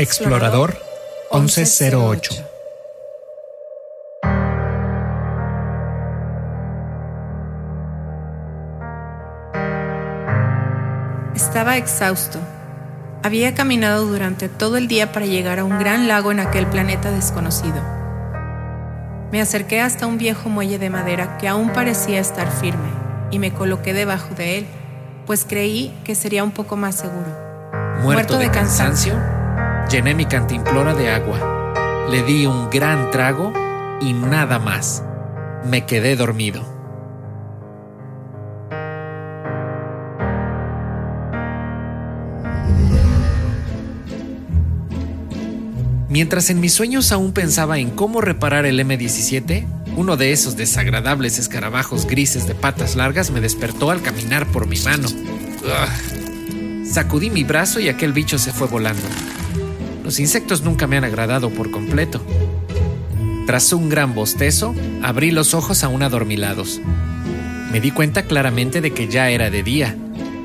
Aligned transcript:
Explorador 0.00 0.78
1108. 1.30 2.32
Estaba 11.34 11.76
exhausto. 11.76 12.38
Había 13.22 13.52
caminado 13.52 14.06
durante 14.06 14.48
todo 14.48 14.78
el 14.78 14.88
día 14.88 15.12
para 15.12 15.26
llegar 15.26 15.58
a 15.58 15.64
un 15.64 15.78
gran 15.78 16.08
lago 16.08 16.32
en 16.32 16.40
aquel 16.40 16.66
planeta 16.66 17.10
desconocido. 17.10 17.82
Me 19.30 19.42
acerqué 19.42 19.82
hasta 19.82 20.06
un 20.06 20.16
viejo 20.16 20.48
muelle 20.48 20.78
de 20.78 20.88
madera 20.88 21.36
que 21.36 21.46
aún 21.46 21.74
parecía 21.74 22.20
estar 22.20 22.50
firme 22.50 22.88
y 23.30 23.38
me 23.38 23.52
coloqué 23.52 23.92
debajo 23.92 24.34
de 24.34 24.56
él, 24.56 24.66
pues 25.26 25.44
creí 25.46 25.94
que 26.04 26.14
sería 26.14 26.42
un 26.42 26.52
poco 26.52 26.76
más 26.76 26.94
seguro. 26.94 27.50
Muerto, 28.02 28.38
de, 28.38 28.50
cansancio, 28.50 29.12
llené 29.90 30.14
mi 30.14 30.24
cantimplora 30.24 30.94
de 30.94 31.10
agua, 31.10 32.06
le 32.08 32.22
di 32.22 32.46
un 32.46 32.70
gran 32.70 33.10
trago 33.10 33.52
y 34.00 34.12
nada 34.12 34.60
más. 34.60 35.02
Me 35.64 35.84
quedé 35.84 36.14
dormido. 36.14 36.64
Mientras 46.08 46.50
en 46.50 46.60
mis 46.60 46.72
sueños 46.72 47.10
aún 47.12 47.32
pensaba 47.32 47.78
en 47.78 47.90
cómo 47.90 48.20
reparar 48.20 48.66
el 48.66 48.78
M17, 48.80 49.66
uno 49.96 50.16
de 50.16 50.32
esos 50.32 50.56
desagradables 50.56 51.38
escarabajos 51.38 52.06
grises 52.06 52.46
de 52.46 52.54
patas 52.54 52.94
largas 52.94 53.30
me 53.30 53.40
despertó 53.40 53.90
al 53.90 54.02
caminar 54.02 54.46
por 54.46 54.66
mi 54.66 54.78
mano. 54.80 55.08
Sacudí 56.84 57.30
mi 57.30 57.44
brazo 57.44 57.80
y 57.80 57.88
aquel 57.88 58.12
bicho 58.12 58.38
se 58.38 58.52
fue 58.52 58.66
volando. 58.66 59.02
Los 60.10 60.18
insectos 60.18 60.62
nunca 60.62 60.88
me 60.88 60.96
han 60.96 61.04
agradado 61.04 61.50
por 61.50 61.70
completo. 61.70 62.20
Tras 63.46 63.72
un 63.72 63.88
gran 63.88 64.12
bostezo, 64.12 64.74
abrí 65.04 65.30
los 65.30 65.54
ojos 65.54 65.84
aún 65.84 66.02
adormilados. 66.02 66.80
Me 67.70 67.80
di 67.80 67.92
cuenta 67.92 68.24
claramente 68.24 68.80
de 68.80 68.92
que 68.92 69.06
ya 69.06 69.30
era 69.30 69.50
de 69.50 69.62
día, 69.62 69.96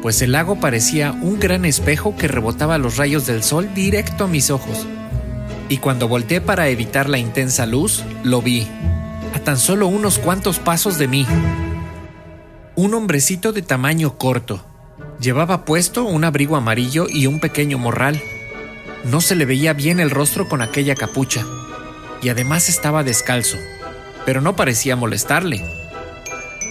pues 0.04 0.22
el 0.22 0.34
lago 0.34 0.60
parecía 0.60 1.14
un 1.14 1.40
gran 1.40 1.66
espejo 1.66 2.16
que 2.16 2.28
rebotaba 2.28 2.78
los 2.78 2.98
rayos 2.98 3.26
del 3.26 3.42
sol 3.42 3.68
directo 3.74 4.26
a 4.26 4.28
mis 4.28 4.52
ojos 4.52 4.86
y 5.68 5.78
cuando 5.78 6.08
volteé 6.08 6.42
para 6.42 6.68
evitar 6.68 7.10
la 7.10 7.18
intensa 7.18 7.66
luz, 7.66 8.04
lo 8.24 8.44
vi, 8.44 8.68
a 9.34 9.40
tan 9.40 9.58
solo 9.58 9.88
unos 9.88 10.20
cuantos 10.20 10.60
pasos 10.60 11.00
de 11.00 11.08
mí. 11.08 11.26
Un 12.76 12.94
hombrecito 12.94 13.52
de 13.52 13.64
tamaño 13.64 14.20
corto. 14.20 14.64
Llevaba 15.20 15.66
puesto 15.66 16.06
un 16.06 16.24
abrigo 16.24 16.56
amarillo 16.56 17.08
y 17.10 17.26
un 17.26 17.40
pequeño 17.40 17.80
morral. 17.80 18.22
No 19.06 19.22
se 19.22 19.36
le 19.36 19.46
veía 19.46 19.74
bien 19.74 20.00
el 20.00 20.12
rostro 20.12 20.50
con 20.50 20.62
aquella 20.62 20.96
capucha, 20.96 21.46
y 22.22 22.30
además 22.30 22.70
estaba 22.70 23.04
descalzo, 23.04 23.58
pero 24.26 24.42
no 24.42 24.56
parecía 24.56 24.96
molestarle. 24.96 25.64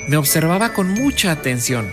Me 0.09 0.17
observaba 0.17 0.73
con 0.75 0.89
mucha 0.89 1.33
atención. 1.33 1.91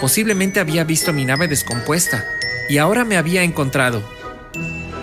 Posiblemente 0.00 0.60
había 0.60 0.84
visto 0.84 1.12
mi 1.12 1.24
nave 1.24 1.48
descompuesta, 1.48 2.24
y 2.68 2.78
ahora 2.78 3.04
me 3.04 3.16
había 3.16 3.42
encontrado 3.42 4.16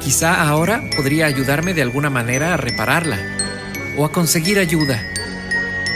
Quizá 0.03 0.49
ahora 0.49 0.83
podría 0.97 1.27
ayudarme 1.27 1.73
de 1.73 1.81
alguna 1.81 2.09
manera 2.09 2.53
a 2.53 2.57
repararla 2.57 3.17
o 3.97 4.03
a 4.03 4.11
conseguir 4.11 4.59
ayuda. 4.59 5.01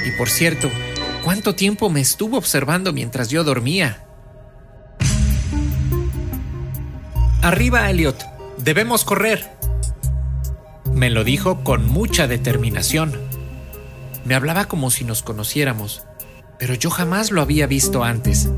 Y 0.05 0.11
por 0.11 0.29
cierto, 0.29 0.71
¿cuánto 1.25 1.55
tiempo 1.55 1.89
me 1.89 1.99
estuvo 1.99 2.37
observando 2.37 2.93
mientras 2.93 3.27
yo 3.27 3.43
dormía? 3.43 4.05
Arriba, 7.41 7.89
Elliot. 7.89 8.36
Debemos 8.57 9.03
correr. 9.03 9.49
Me 10.93 11.09
lo 11.09 11.23
dijo 11.23 11.63
con 11.63 11.85
mucha 11.87 12.27
determinación. 12.27 13.13
Me 14.25 14.35
hablaba 14.35 14.65
como 14.65 14.91
si 14.91 15.03
nos 15.03 15.21
conociéramos, 15.21 16.03
pero 16.59 16.73
yo 16.73 16.89
jamás 16.89 17.31
lo 17.31 17.41
había 17.41 17.67
visto 17.67 18.03
antes. 18.03 18.49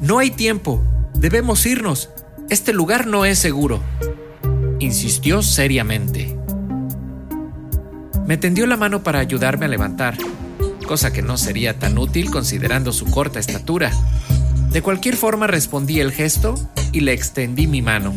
No 0.00 0.18
hay 0.18 0.30
tiempo. 0.30 0.84
Debemos 1.14 1.66
irnos. 1.66 2.10
Este 2.48 2.72
lugar 2.72 3.06
no 3.06 3.24
es 3.24 3.38
seguro 3.38 3.80
insistió 4.80 5.42
seriamente. 5.42 6.36
Me 8.26 8.36
tendió 8.36 8.66
la 8.66 8.76
mano 8.76 9.02
para 9.02 9.20
ayudarme 9.20 9.66
a 9.66 9.68
levantar, 9.68 10.16
cosa 10.86 11.12
que 11.12 11.22
no 11.22 11.36
sería 11.36 11.78
tan 11.78 11.98
útil 11.98 12.30
considerando 12.30 12.92
su 12.92 13.06
corta 13.06 13.38
estatura. 13.38 13.92
De 14.72 14.82
cualquier 14.82 15.16
forma 15.16 15.46
respondí 15.46 16.00
el 16.00 16.12
gesto 16.12 16.54
y 16.92 17.00
le 17.00 17.12
extendí 17.12 17.66
mi 17.66 17.82
mano. 17.82 18.14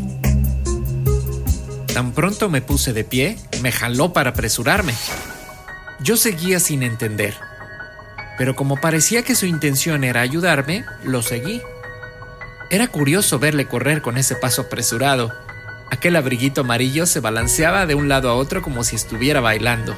Tan 1.93 2.11
pronto 2.11 2.49
me 2.49 2.61
puse 2.61 2.93
de 2.93 3.03
pie, 3.03 3.37
me 3.61 3.71
jaló 3.71 4.13
para 4.13 4.31
apresurarme. 4.31 4.93
Yo 5.99 6.17
seguía 6.17 6.59
sin 6.59 6.83
entender, 6.83 7.35
pero 8.37 8.55
como 8.55 8.81
parecía 8.81 9.23
que 9.23 9.35
su 9.35 9.45
intención 9.45 10.03
era 10.03 10.21
ayudarme, 10.21 10.85
lo 11.03 11.21
seguí. 11.21 11.61
Era 12.69 12.87
curioso 12.87 13.39
verle 13.39 13.67
correr 13.67 14.01
con 14.01 14.17
ese 14.17 14.35
paso 14.35 14.63
apresurado, 14.63 15.31
Aquel 15.93 16.15
abriguito 16.15 16.61
amarillo 16.61 17.05
se 17.05 17.19
balanceaba 17.19 17.85
de 17.85 17.93
un 17.93 18.09
lado 18.09 18.27
a 18.27 18.33
otro 18.33 18.63
como 18.63 18.83
si 18.83 18.95
estuviera 18.95 19.41
bailando. 19.41 19.95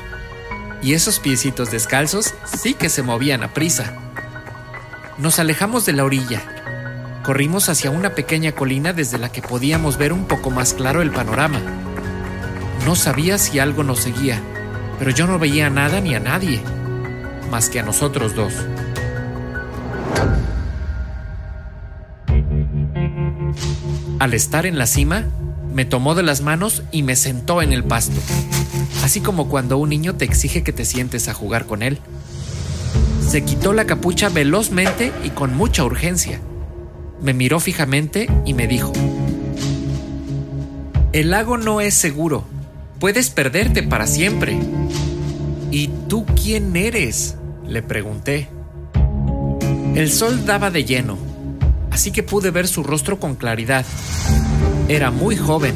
Y 0.81 0.94
esos 0.94 1.22
piecitos 1.22 1.72
descalzos 1.72 2.33
sí 2.44 2.73
que 2.73 2.89
se 2.89 3.01
movían 3.01 3.44
a 3.44 3.53
prisa. 3.53 3.94
Nos 5.17 5.39
alejamos 5.39 5.85
de 5.85 5.94
la 5.94 6.03
orilla. 6.03 6.41
Corrimos 7.23 7.69
hacia 7.69 7.91
una 7.91 8.09
pequeña 8.13 8.51
colina 8.51 8.91
desde 8.91 9.17
la 9.17 9.31
que 9.31 9.41
podíamos 9.41 9.97
ver 9.97 10.12
un 10.12 10.25
poco 10.25 10.51
más 10.51 10.73
claro 10.73 11.01
el 11.01 11.12
panorama. 11.12 11.62
No 12.85 12.94
sabía 12.96 13.40
si 13.40 13.57
algo 13.57 13.84
nos 13.84 14.01
seguía, 14.01 14.40
pero 15.00 15.09
yo 15.09 15.25
no 15.25 15.40
veía 15.40 15.72
nada 15.72 16.01
ni 16.01 16.13
a 16.13 16.19
nadie, 16.19 16.62
más 17.50 17.68
que 17.68 17.79
a 17.79 17.84
nosotros 17.84 18.35
dos. 18.35 18.53
Al 24.19 24.35
estar 24.35 24.68
en 24.68 24.78
la 24.78 24.85
cima, 24.85 25.25
me 25.74 25.85
tomó 25.85 26.13
de 26.13 26.22
las 26.22 26.41
manos 26.41 26.84
y 26.91 27.01
me 27.01 27.16
sentó 27.16 27.63
en 27.63 27.74
el 27.74 27.84
pasto, 27.84 28.22
así 29.03 29.19
como 29.19 29.50
cuando 29.50 29.79
un 29.79 29.90
niño 29.90 30.13
te 30.13 30.25
exige 30.25 30.62
que 30.62 30.72
te 30.72 30.85
sientes 30.85 31.28
a 31.28 31.34
jugar 31.34 31.66
con 31.66 31.81
él. 31.81 31.97
Se 33.28 33.44
quitó 33.44 33.74
la 33.74 33.85
capucha 33.85 34.29
velozmente 34.29 35.12
y 35.24 35.31
con 35.31 35.56
mucha 35.56 35.84
urgencia. 35.84 36.40
Me 37.19 37.34
miró 37.34 37.59
fijamente 37.59 38.29
y 38.45 38.53
me 38.53 38.68
dijo, 38.68 38.94
El 41.13 41.31
lago 41.31 41.57
no 41.57 41.81
es 41.81 41.95
seguro, 41.95 42.45
puedes 43.00 43.29
perderte 43.29 43.83
para 43.83 44.07
siempre. 44.07 44.57
¿Y 45.72 45.89
tú 46.07 46.25
quién 46.41 46.75
eres? 46.75 47.35
le 47.67 47.81
pregunté. 47.81 48.47
El 49.95 50.11
sol 50.11 50.45
daba 50.45 50.72
de 50.72 50.85
lleno, 50.85 51.17
así 51.91 52.11
que 52.11 52.22
pude 52.22 52.51
ver 52.51 52.67
su 52.67 52.83
rostro 52.83 53.19
con 53.19 53.35
claridad. 53.35 53.85
Era 54.88 55.09
muy 55.09 55.35
joven, 55.35 55.73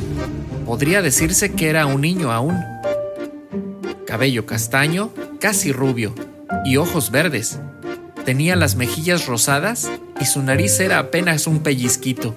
podría 0.65 1.01
decirse 1.01 1.53
que 1.53 1.69
era 1.69 1.85
un 1.85 2.01
niño 2.01 2.31
aún. 2.31 2.57
Cabello 4.05 4.45
castaño, 4.45 5.11
casi 5.39 5.71
rubio, 5.71 6.13
y 6.65 6.77
ojos 6.77 7.11
verdes. 7.11 7.59
Tenía 8.25 8.55
las 8.55 8.75
mejillas 8.75 9.25
rosadas 9.25 9.89
y 10.19 10.25
su 10.25 10.43
nariz 10.43 10.79
era 10.79 10.99
apenas 10.99 11.47
un 11.47 11.59
pellizquito. 11.59 12.35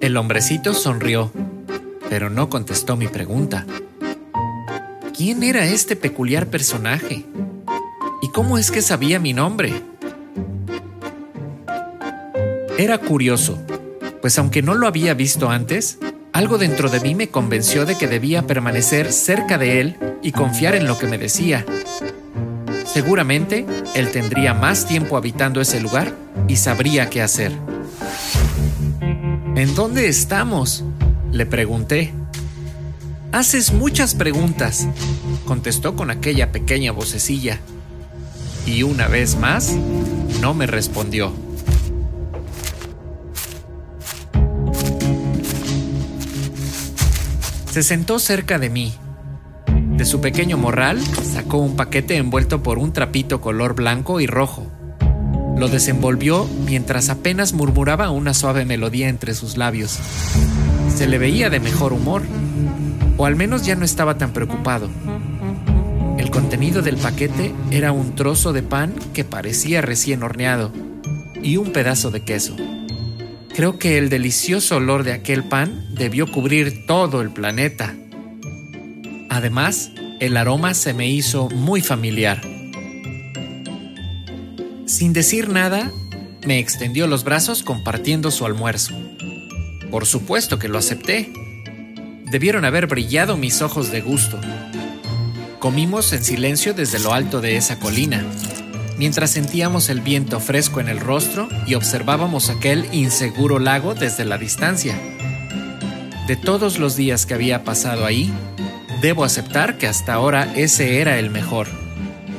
El 0.00 0.16
hombrecito 0.16 0.74
sonrió, 0.74 1.32
pero 2.08 2.30
no 2.30 2.48
contestó 2.48 2.96
mi 2.96 3.08
pregunta. 3.08 3.66
¿Quién 5.16 5.42
era 5.42 5.64
este 5.64 5.96
peculiar 5.96 6.48
personaje? 6.48 7.24
¿Y 8.20 8.28
cómo 8.30 8.58
es 8.58 8.70
que 8.70 8.82
sabía 8.82 9.18
mi 9.18 9.32
nombre? 9.32 9.72
Era 12.76 12.98
curioso, 12.98 13.58
pues 14.20 14.38
aunque 14.38 14.62
no 14.62 14.74
lo 14.74 14.86
había 14.88 15.14
visto 15.14 15.50
antes, 15.50 15.98
algo 16.32 16.58
dentro 16.58 16.88
de 16.88 16.98
mí 16.98 17.14
me 17.14 17.28
convenció 17.28 17.86
de 17.86 17.96
que 17.96 18.08
debía 18.08 18.46
permanecer 18.46 19.12
cerca 19.12 19.58
de 19.58 19.80
él 19.80 19.96
y 20.22 20.32
confiar 20.32 20.74
en 20.74 20.86
lo 20.86 20.98
que 20.98 21.06
me 21.06 21.16
decía. 21.16 21.64
Seguramente 22.84 23.66
él 23.94 24.10
tendría 24.10 24.52
más 24.52 24.86
tiempo 24.86 25.16
habitando 25.16 25.60
ese 25.60 25.80
lugar 25.80 26.12
y 26.48 26.56
sabría 26.56 27.08
qué 27.08 27.22
hacer. 27.22 27.52
¿En 29.54 29.74
dónde 29.76 30.08
estamos? 30.08 30.84
Le 31.34 31.46
pregunté. 31.46 32.12
Haces 33.32 33.72
muchas 33.72 34.14
preguntas, 34.14 34.86
contestó 35.44 35.96
con 35.96 36.12
aquella 36.12 36.52
pequeña 36.52 36.92
vocecilla. 36.92 37.58
Y 38.66 38.84
una 38.84 39.08
vez 39.08 39.36
más, 39.36 39.74
no 40.40 40.54
me 40.54 40.68
respondió. 40.68 41.32
Se 47.68 47.82
sentó 47.82 48.20
cerca 48.20 48.60
de 48.60 48.70
mí. 48.70 48.94
De 49.96 50.04
su 50.04 50.20
pequeño 50.20 50.56
morral 50.56 51.00
sacó 51.04 51.58
un 51.58 51.74
paquete 51.74 52.16
envuelto 52.16 52.62
por 52.62 52.78
un 52.78 52.92
trapito 52.92 53.40
color 53.40 53.74
blanco 53.74 54.20
y 54.20 54.28
rojo. 54.28 54.68
Lo 55.58 55.66
desenvolvió 55.66 56.48
mientras 56.64 57.08
apenas 57.10 57.54
murmuraba 57.54 58.10
una 58.10 58.34
suave 58.34 58.64
melodía 58.64 59.08
entre 59.08 59.34
sus 59.34 59.56
labios. 59.56 59.98
Se 60.94 61.08
le 61.08 61.18
veía 61.18 61.50
de 61.50 61.58
mejor 61.58 61.92
humor, 61.92 62.22
o 63.16 63.26
al 63.26 63.34
menos 63.34 63.66
ya 63.66 63.74
no 63.74 63.84
estaba 63.84 64.16
tan 64.16 64.32
preocupado. 64.32 64.88
El 66.18 66.30
contenido 66.30 66.82
del 66.82 66.96
paquete 66.96 67.52
era 67.70 67.90
un 67.90 68.14
trozo 68.14 68.52
de 68.52 68.62
pan 68.62 68.94
que 69.12 69.24
parecía 69.24 69.82
recién 69.82 70.22
horneado 70.22 70.72
y 71.42 71.56
un 71.56 71.72
pedazo 71.72 72.12
de 72.12 72.22
queso. 72.22 72.56
Creo 73.54 73.78
que 73.78 73.98
el 73.98 74.08
delicioso 74.08 74.76
olor 74.76 75.02
de 75.02 75.12
aquel 75.12 75.44
pan 75.44 75.84
debió 75.94 76.30
cubrir 76.30 76.86
todo 76.86 77.22
el 77.22 77.30
planeta. 77.30 77.94
Además, 79.30 79.90
el 80.20 80.36
aroma 80.36 80.74
se 80.74 80.94
me 80.94 81.08
hizo 81.08 81.48
muy 81.50 81.80
familiar. 81.80 82.40
Sin 84.86 85.12
decir 85.12 85.48
nada, 85.48 85.90
me 86.46 86.60
extendió 86.60 87.08
los 87.08 87.24
brazos 87.24 87.64
compartiendo 87.64 88.30
su 88.30 88.46
almuerzo. 88.46 88.94
Por 89.94 90.06
supuesto 90.06 90.58
que 90.58 90.66
lo 90.66 90.76
acepté. 90.76 91.30
Debieron 92.24 92.64
haber 92.64 92.88
brillado 92.88 93.36
mis 93.36 93.62
ojos 93.62 93.92
de 93.92 94.00
gusto. 94.00 94.40
Comimos 95.60 96.12
en 96.12 96.24
silencio 96.24 96.74
desde 96.74 96.98
lo 96.98 97.14
alto 97.14 97.40
de 97.40 97.56
esa 97.56 97.78
colina, 97.78 98.24
mientras 98.98 99.30
sentíamos 99.30 99.88
el 99.90 100.00
viento 100.00 100.40
fresco 100.40 100.80
en 100.80 100.88
el 100.88 100.98
rostro 100.98 101.48
y 101.64 101.74
observábamos 101.74 102.50
aquel 102.50 102.88
inseguro 102.90 103.60
lago 103.60 103.94
desde 103.94 104.24
la 104.24 104.36
distancia. 104.36 104.98
De 106.26 106.34
todos 106.34 106.80
los 106.80 106.96
días 106.96 107.24
que 107.24 107.34
había 107.34 107.62
pasado 107.62 108.04
ahí, 108.04 108.32
debo 109.00 109.22
aceptar 109.22 109.78
que 109.78 109.86
hasta 109.86 110.14
ahora 110.14 110.52
ese 110.56 111.02
era 111.02 111.20
el 111.20 111.30
mejor. 111.30 111.68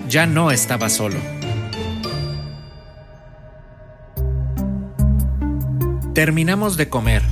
Ya 0.10 0.26
no 0.26 0.52
estaba 0.52 0.90
solo. 0.90 1.20
Terminamos 6.14 6.76
de 6.76 6.90
comer. 6.90 7.24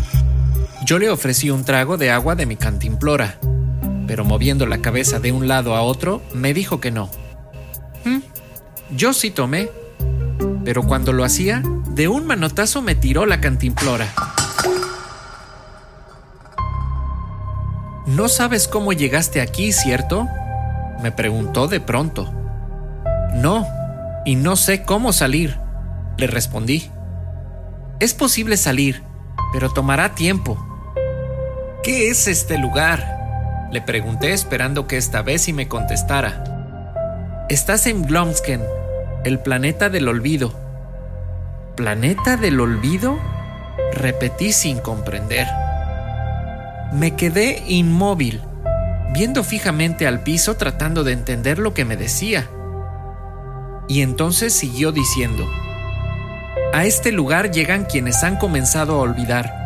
Yo 0.85 0.99
le 0.99 1.09
ofrecí 1.09 1.49
un 1.49 1.63
trago 1.63 1.95
de 1.95 2.11
agua 2.11 2.35
de 2.35 2.45
mi 2.45 2.57
cantimplora, 2.57 3.39
pero 4.05 4.25
moviendo 4.25 4.65
la 4.65 4.79
cabeza 4.79 5.21
de 5.21 5.31
un 5.31 5.47
lado 5.47 5.77
a 5.77 5.81
otro, 5.81 6.21
me 6.33 6.53
dijo 6.53 6.81
que 6.81 6.91
no. 6.91 7.09
¿Mm? 8.03 8.17
Yo 8.93 9.13
sí 9.13 9.31
tomé, 9.31 9.69
pero 10.65 10.83
cuando 10.83 11.13
lo 11.13 11.23
hacía, 11.23 11.63
de 11.87 12.09
un 12.09 12.27
manotazo 12.27 12.81
me 12.81 12.95
tiró 12.95 13.25
la 13.25 13.39
cantimplora. 13.39 14.13
No 18.05 18.27
sabes 18.27 18.67
cómo 18.67 18.91
llegaste 18.91 19.39
aquí, 19.39 19.71
¿cierto? 19.71 20.27
Me 21.01 21.13
preguntó 21.13 21.69
de 21.69 21.79
pronto. 21.79 22.29
No, 23.35 23.65
y 24.25 24.35
no 24.35 24.57
sé 24.57 24.83
cómo 24.83 25.13
salir, 25.13 25.57
le 26.17 26.27
respondí. 26.27 26.91
Es 28.01 28.13
posible 28.13 28.57
salir, 28.57 29.01
pero 29.53 29.69
tomará 29.69 30.13
tiempo. 30.13 30.72
¿Qué 31.83 32.09
es 32.09 32.29
este 32.29 32.57
lugar? 32.57 33.67
Le 33.69 33.81
pregunté 33.81 34.31
esperando 34.31 34.87
que 34.87 34.95
esta 34.95 35.21
vez 35.21 35.41
sí 35.41 35.51
me 35.51 35.67
contestara. 35.67 37.45
Estás 37.49 37.87
en 37.87 38.03
Glomsken, 38.03 38.63
el 39.25 39.39
planeta 39.39 39.89
del 39.89 40.07
olvido. 40.07 40.53
¿Planeta 41.75 42.37
del 42.37 42.61
olvido? 42.61 43.19
Repetí 43.91 44.53
sin 44.53 44.79
comprender. 44.79 45.45
Me 46.93 47.17
quedé 47.17 47.61
inmóvil, 47.67 48.41
viendo 49.11 49.43
fijamente 49.43 50.07
al 50.07 50.21
piso 50.21 50.55
tratando 50.55 51.03
de 51.03 51.11
entender 51.11 51.59
lo 51.59 51.73
que 51.73 51.83
me 51.83 51.97
decía. 51.97 52.49
Y 53.89 54.03
entonces 54.03 54.53
siguió 54.53 54.93
diciendo, 54.93 55.45
a 56.71 56.85
este 56.85 57.11
lugar 57.11 57.51
llegan 57.51 57.83
quienes 57.83 58.23
han 58.23 58.37
comenzado 58.37 58.95
a 58.95 59.01
olvidar. 59.01 59.62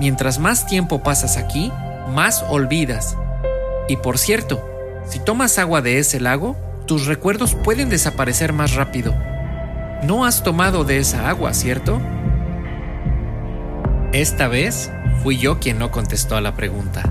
Mientras 0.00 0.38
más 0.38 0.66
tiempo 0.66 1.02
pasas 1.02 1.36
aquí, 1.36 1.70
más 2.14 2.42
olvidas. 2.48 3.18
Y 3.86 3.98
por 3.98 4.16
cierto, 4.16 4.66
si 5.06 5.18
tomas 5.18 5.58
agua 5.58 5.82
de 5.82 5.98
ese 5.98 6.20
lago, 6.20 6.56
tus 6.86 7.04
recuerdos 7.04 7.54
pueden 7.54 7.90
desaparecer 7.90 8.54
más 8.54 8.74
rápido. 8.74 9.14
No 10.02 10.24
has 10.24 10.42
tomado 10.42 10.84
de 10.84 10.96
esa 10.96 11.28
agua, 11.28 11.52
¿cierto? 11.52 12.00
Esta 14.14 14.48
vez 14.48 14.90
fui 15.22 15.36
yo 15.36 15.60
quien 15.60 15.78
no 15.78 15.90
contestó 15.90 16.34
a 16.34 16.40
la 16.40 16.54
pregunta. 16.54 17.02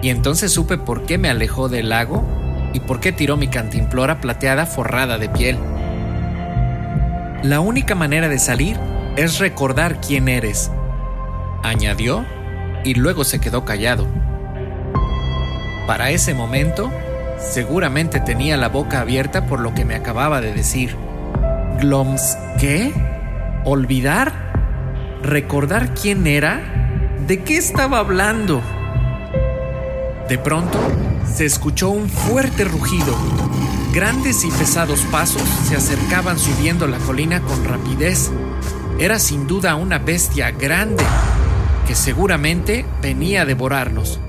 Y 0.00 0.10
entonces 0.10 0.52
supe 0.52 0.78
por 0.78 1.06
qué 1.06 1.18
me 1.18 1.28
alejó 1.28 1.68
del 1.68 1.88
lago 1.88 2.24
y 2.72 2.78
por 2.78 3.00
qué 3.00 3.10
tiró 3.10 3.36
mi 3.36 3.48
cantimplora 3.48 4.20
plateada 4.20 4.64
forrada 4.64 5.18
de 5.18 5.28
piel. 5.28 5.58
La 7.42 7.58
única 7.58 7.96
manera 7.96 8.28
de 8.28 8.38
salir 8.38 8.78
es 9.16 9.40
recordar 9.40 10.00
quién 10.00 10.28
eres, 10.28 10.70
añadió 11.62 12.24
y 12.84 12.94
luego 12.94 13.24
se 13.24 13.40
quedó 13.40 13.64
callado. 13.64 14.06
Para 15.86 16.10
ese 16.10 16.34
momento, 16.34 16.90
seguramente 17.38 18.20
tenía 18.20 18.56
la 18.56 18.68
boca 18.68 19.00
abierta 19.00 19.46
por 19.46 19.60
lo 19.60 19.74
que 19.74 19.84
me 19.84 19.94
acababa 19.94 20.40
de 20.40 20.52
decir. 20.52 20.96
¿Gloms 21.80 22.36
qué? 22.58 22.92
¿Olvidar? 23.64 24.32
¿Recordar 25.22 25.94
quién 25.94 26.26
era? 26.26 26.60
¿De 27.26 27.42
qué 27.42 27.56
estaba 27.56 27.98
hablando? 27.98 28.62
De 30.28 30.38
pronto, 30.38 30.78
se 31.26 31.44
escuchó 31.44 31.90
un 31.90 32.08
fuerte 32.08 32.64
rugido 32.64 33.14
Grandes 33.92 34.44
y 34.44 34.50
pesados 34.52 35.00
pasos 35.10 35.42
se 35.66 35.74
acercaban 35.74 36.38
subiendo 36.38 36.86
la 36.86 36.98
colina 36.98 37.40
con 37.40 37.64
rapidez. 37.64 38.30
Era 39.00 39.18
sin 39.18 39.48
duda 39.48 39.74
una 39.74 39.98
bestia 39.98 40.52
grande 40.52 41.02
que 41.90 41.96
seguramente 41.96 42.86
venía 43.02 43.42
a 43.42 43.44
devorarnos, 43.44 44.20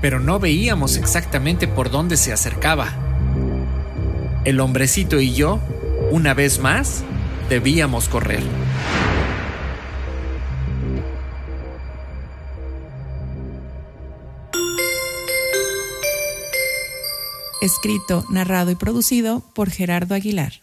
pero 0.00 0.20
no 0.20 0.38
veíamos 0.38 0.96
exactamente 0.96 1.66
por 1.66 1.90
dónde 1.90 2.16
se 2.16 2.32
acercaba. 2.32 2.92
El 4.44 4.60
hombrecito 4.60 5.18
y 5.20 5.34
yo, 5.34 5.58
una 6.12 6.32
vez 6.32 6.60
más, 6.60 7.02
debíamos 7.48 8.08
correr. 8.08 8.44
escrito, 17.60 18.24
narrado 18.28 18.70
y 18.70 18.76
producido 18.76 19.42
por 19.54 19.70
Gerardo 19.70 20.14
Aguilar. 20.14 20.61